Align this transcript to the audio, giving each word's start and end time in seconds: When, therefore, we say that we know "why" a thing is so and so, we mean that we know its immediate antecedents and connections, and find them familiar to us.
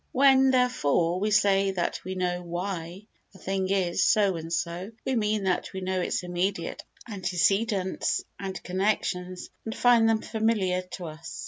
When, 0.13 0.49
therefore, 0.49 1.19
we 1.19 1.29
say 1.29 1.69
that 1.73 1.99
we 2.03 2.15
know 2.15 2.41
"why" 2.41 3.05
a 3.35 3.37
thing 3.37 3.69
is 3.69 4.03
so 4.03 4.35
and 4.35 4.51
so, 4.51 4.91
we 5.05 5.15
mean 5.15 5.43
that 5.43 5.73
we 5.73 5.81
know 5.81 6.01
its 6.01 6.23
immediate 6.23 6.83
antecedents 7.07 8.23
and 8.39 8.63
connections, 8.63 9.51
and 9.63 9.75
find 9.75 10.09
them 10.09 10.23
familiar 10.23 10.81
to 10.93 11.05
us. 11.05 11.39